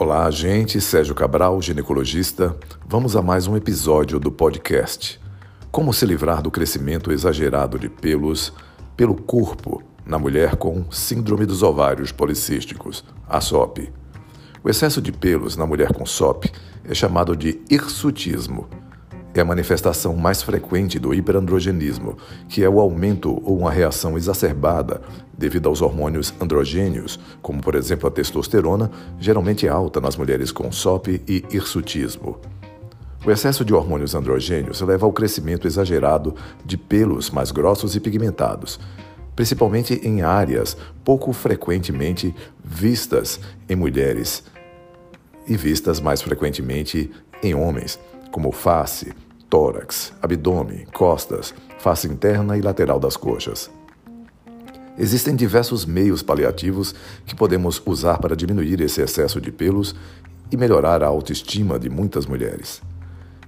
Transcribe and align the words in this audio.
Olá, 0.00 0.30
gente. 0.30 0.80
Sérgio 0.80 1.14
Cabral, 1.14 1.60
ginecologista. 1.60 2.56
Vamos 2.88 3.14
a 3.14 3.20
mais 3.20 3.46
um 3.46 3.54
episódio 3.54 4.18
do 4.18 4.32
podcast. 4.32 5.20
Como 5.70 5.92
se 5.92 6.06
livrar 6.06 6.40
do 6.40 6.50
crescimento 6.50 7.12
exagerado 7.12 7.78
de 7.78 7.90
pelos 7.90 8.50
pelo 8.96 9.14
corpo 9.14 9.82
na 10.06 10.18
mulher 10.18 10.56
com 10.56 10.90
síndrome 10.90 11.44
dos 11.44 11.62
ovários 11.62 12.12
policísticos, 12.12 13.04
a 13.28 13.42
SOP. 13.42 13.92
O 14.64 14.70
excesso 14.70 15.02
de 15.02 15.12
pelos 15.12 15.54
na 15.54 15.66
mulher 15.66 15.92
com 15.92 16.06
SOP 16.06 16.46
é 16.82 16.94
chamado 16.94 17.36
de 17.36 17.60
hirsutismo 17.68 18.70
é 19.34 19.40
a 19.40 19.44
manifestação 19.44 20.16
mais 20.16 20.42
frequente 20.42 20.98
do 20.98 21.14
hiperandrogenismo, 21.14 22.16
que 22.48 22.64
é 22.64 22.68
o 22.68 22.80
aumento 22.80 23.30
ou 23.44 23.58
uma 23.58 23.70
reação 23.70 24.16
exacerbada 24.16 25.00
devido 25.36 25.68
aos 25.68 25.80
hormônios 25.80 26.34
androgênios, 26.40 27.18
como 27.40 27.62
por 27.62 27.74
exemplo 27.74 28.08
a 28.08 28.10
testosterona, 28.10 28.90
geralmente 29.18 29.68
alta 29.68 30.00
nas 30.00 30.16
mulheres 30.16 30.50
com 30.50 30.70
SOP 30.72 31.22
e 31.28 31.44
hirsutismo. 31.50 32.38
O 33.24 33.30
excesso 33.30 33.64
de 33.64 33.74
hormônios 33.74 34.14
androgênios 34.14 34.80
leva 34.80 35.06
ao 35.06 35.12
crescimento 35.12 35.66
exagerado 35.66 36.34
de 36.64 36.76
pelos 36.76 37.30
mais 37.30 37.50
grossos 37.50 37.94
e 37.94 38.00
pigmentados, 38.00 38.80
principalmente 39.36 39.94
em 40.02 40.22
áreas 40.22 40.76
pouco 41.04 41.32
frequentemente 41.32 42.34
vistas 42.64 43.38
em 43.68 43.76
mulheres 43.76 44.42
e 45.46 45.56
vistas 45.56 46.00
mais 46.00 46.20
frequentemente 46.20 47.10
em 47.42 47.54
homens 47.54 47.98
como 48.30 48.52
face, 48.52 49.12
tórax, 49.48 50.12
abdômen, 50.22 50.86
costas, 50.92 51.54
face 51.78 52.06
interna 52.06 52.56
e 52.56 52.60
lateral 52.60 53.00
das 53.00 53.16
coxas. 53.16 53.70
Existem 54.98 55.34
diversos 55.34 55.86
meios 55.86 56.22
paliativos 56.22 56.94
que 57.24 57.34
podemos 57.34 57.82
usar 57.86 58.18
para 58.18 58.36
diminuir 58.36 58.80
esse 58.80 59.00
excesso 59.00 59.40
de 59.40 59.50
pelos 59.50 59.94
e 60.52 60.56
melhorar 60.56 61.02
a 61.02 61.06
autoestima 61.06 61.78
de 61.78 61.88
muitas 61.88 62.26
mulheres. 62.26 62.82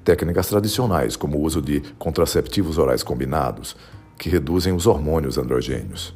Técnicas 0.04 0.48
tradicionais, 0.48 1.14
como 1.14 1.38
o 1.38 1.42
uso 1.42 1.60
de 1.60 1.80
contraceptivos 1.98 2.78
orais 2.78 3.02
combinados, 3.02 3.76
que 4.18 4.28
reduzem 4.28 4.72
os 4.72 4.86
hormônios 4.86 5.36
androgênios. 5.36 6.14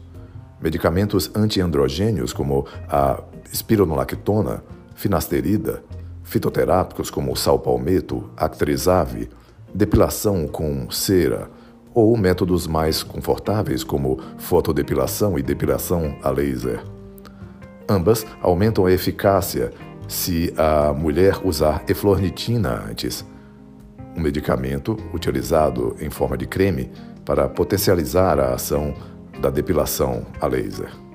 Medicamentos 0.60 1.30
antiandrogênios, 1.34 2.32
como 2.32 2.66
a 2.88 3.22
espironolactona, 3.52 4.62
finasterida, 4.94 5.82
fitoterápicos 6.26 7.08
como 7.08 7.32
o 7.32 7.36
sal 7.36 7.58
palmeto, 7.58 8.28
actrizave, 8.36 9.30
depilação 9.72 10.48
com 10.48 10.90
cera 10.90 11.48
ou 11.94 12.14
métodos 12.16 12.66
mais 12.66 13.02
confortáveis 13.02 13.82
como 13.82 14.18
fotodepilação 14.36 15.38
e 15.38 15.42
depilação 15.42 16.16
a 16.22 16.30
laser. 16.30 16.82
Ambas 17.88 18.26
aumentam 18.42 18.84
a 18.84 18.92
eficácia 18.92 19.72
se 20.08 20.52
a 20.56 20.92
mulher 20.92 21.40
usar 21.44 21.84
eflornitina 21.88 22.84
antes, 22.90 23.24
um 24.16 24.20
medicamento 24.20 24.96
utilizado 25.14 25.96
em 26.00 26.10
forma 26.10 26.36
de 26.36 26.46
creme 26.46 26.90
para 27.24 27.48
potencializar 27.48 28.38
a 28.40 28.54
ação 28.54 28.94
da 29.40 29.48
depilação 29.48 30.26
a 30.40 30.46
laser. 30.48 31.05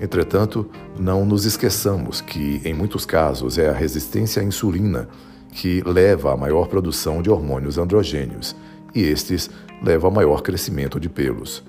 Entretanto, 0.00 0.68
não 0.98 1.24
nos 1.24 1.44
esqueçamos 1.44 2.20
que, 2.20 2.60
em 2.64 2.72
muitos 2.72 3.04
casos, 3.04 3.58
é 3.58 3.68
a 3.68 3.72
resistência 3.72 4.40
à 4.40 4.44
insulina 4.44 5.08
que 5.50 5.82
leva 5.84 6.32
à 6.32 6.36
maior 6.36 6.68
produção 6.68 7.20
de 7.20 7.30
hormônios 7.30 7.78
androgênios, 7.78 8.54
e 8.94 9.02
estes 9.02 9.50
levam 9.82 10.10
a 10.10 10.14
maior 10.14 10.40
crescimento 10.42 11.00
de 11.00 11.08
pelos. 11.08 11.64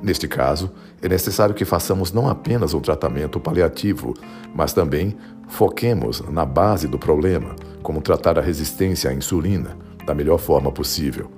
Neste 0.00 0.28
caso, 0.28 0.70
é 1.02 1.08
necessário 1.08 1.54
que 1.54 1.64
façamos 1.64 2.12
não 2.12 2.28
apenas 2.28 2.74
um 2.74 2.80
tratamento 2.80 3.40
paliativo, 3.40 4.14
mas 4.54 4.72
também 4.72 5.16
foquemos 5.48 6.20
na 6.30 6.44
base 6.44 6.86
do 6.86 6.98
problema, 6.98 7.56
como 7.82 8.00
tratar 8.00 8.38
a 8.38 8.42
resistência 8.42 9.10
à 9.10 9.14
insulina 9.14 9.76
da 10.06 10.14
melhor 10.14 10.38
forma 10.38 10.70
possível 10.70 11.28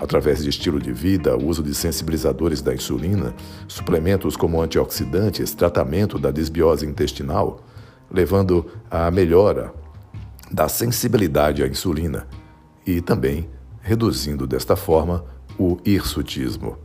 através 0.00 0.42
de 0.42 0.48
estilo 0.48 0.80
de 0.80 0.92
vida, 0.92 1.36
uso 1.36 1.62
de 1.62 1.74
sensibilizadores 1.74 2.62
da 2.62 2.74
insulina, 2.74 3.34
suplementos 3.68 4.34
como 4.34 4.62
antioxidantes, 4.62 5.54
tratamento 5.54 6.18
da 6.18 6.30
desbiose 6.30 6.86
intestinal, 6.86 7.62
levando 8.10 8.66
à 8.90 9.10
melhora 9.10 9.72
da 10.50 10.68
sensibilidade 10.68 11.62
à 11.62 11.66
insulina 11.66 12.26
e 12.86 13.00
também 13.00 13.48
reduzindo 13.82 14.46
desta 14.46 14.74
forma 14.74 15.24
o 15.58 15.78
hirsutismo. 15.84 16.78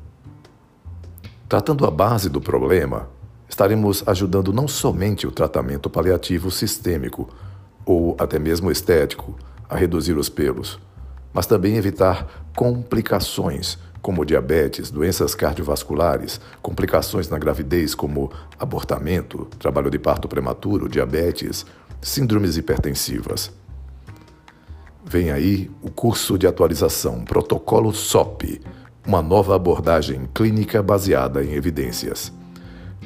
Tratando 1.48 1.86
a 1.86 1.92
base 1.92 2.30
do 2.30 2.42
problema, 2.42 3.08
estaremos 3.48 4.04
ajudando 4.06 4.52
não 4.52 4.68
somente 4.68 5.26
o 5.26 5.32
tratamento 5.32 5.90
paliativo 5.90 6.52
sistêmico 6.52 7.30
ou 7.86 8.16
até 8.20 8.38
mesmo 8.38 8.70
estético 8.70 9.36
a 9.70 9.76
reduzir 9.76 10.18
os 10.18 10.28
pelos, 10.28 10.80
mas 11.36 11.46
também 11.46 11.76
evitar 11.76 12.48
complicações 12.56 13.78
como 14.02 14.24
diabetes, 14.24 14.90
doenças 14.90 15.36
cardiovasculares, 15.36 16.40
complicações 16.62 17.28
na 17.28 17.38
gravidez 17.38 17.94
como 17.94 18.32
abortamento, 18.58 19.46
trabalho 19.60 19.90
de 19.90 20.00
parto 20.00 20.30
prematuro, 20.30 20.88
diabetes, 20.88 21.66
síndromes 22.02 22.56
hipertensivas. 22.56 23.52
Vem 25.04 25.32
aí 25.32 25.70
o 25.82 25.90
curso 25.90 26.38
de 26.38 26.48
atualização 26.48 27.26
Protocolo 27.26 27.92
SOP, 27.92 28.62
uma 29.06 29.22
nova 29.22 29.56
abordagem 29.56 30.30
clínica 30.34 30.82
baseada 30.82 31.44
em 31.44 31.54
evidências. 31.54 32.32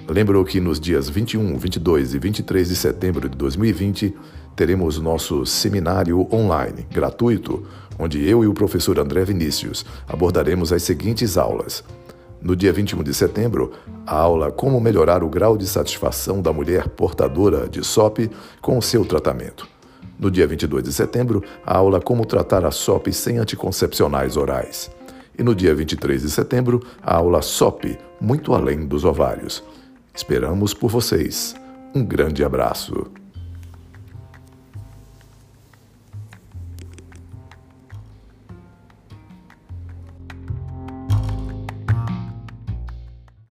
Lembro 0.07 0.43
que 0.45 0.59
nos 0.59 0.79
dias 0.79 1.09
21, 1.09 1.57
22 1.57 2.13
e 2.13 2.19
23 2.19 2.67
de 2.67 2.75
setembro 2.75 3.27
de 3.27 3.37
2020 3.37 4.15
teremos 4.55 4.99
nosso 4.99 5.45
seminário 5.45 6.27
online, 6.33 6.85
gratuito, 6.91 7.65
onde 7.99 8.27
eu 8.27 8.43
e 8.43 8.47
o 8.47 8.53
professor 8.53 8.97
André 8.97 9.25
Vinícius 9.25 9.85
abordaremos 10.07 10.71
as 10.71 10.81
seguintes 10.83 11.37
aulas. 11.37 11.83
No 12.41 12.55
dia 12.55 12.71
21 12.71 13.03
de 13.03 13.13
setembro, 13.13 13.73
a 14.07 14.15
aula 14.15 14.49
Como 14.49 14.79
melhorar 14.79 15.23
o 15.23 15.29
grau 15.29 15.57
de 15.57 15.67
satisfação 15.67 16.41
da 16.41 16.53
mulher 16.53 16.87
portadora 16.87 17.67
de 17.67 17.85
SOP 17.85 18.31
com 18.61 18.77
o 18.77 18.81
seu 18.81 19.03
tratamento. 19.03 19.67
No 20.17 20.31
dia 20.31 20.47
22 20.47 20.85
de 20.85 20.93
setembro, 20.93 21.43
a 21.65 21.77
aula 21.77 21.99
Como 21.99 22.25
tratar 22.25 22.65
a 22.65 22.71
SOP 22.71 23.11
sem 23.11 23.37
anticoncepcionais 23.37 24.37
orais. 24.37 24.89
E 25.37 25.43
no 25.43 25.53
dia 25.53 25.75
23 25.75 26.21
de 26.21 26.29
setembro, 26.29 26.81
a 27.03 27.15
aula 27.15 27.41
SOP 27.41 27.97
Muito 28.21 28.53
Além 28.53 28.85
dos 28.85 29.03
Ovários. 29.03 29.61
Esperamos 30.15 30.73
por 30.73 30.89
vocês. 30.89 31.55
Um 31.93 32.05
grande 32.05 32.43
abraço. 32.43 33.11